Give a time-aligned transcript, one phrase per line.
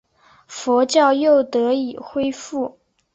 [0.47, 2.79] 佛教又得以恢复。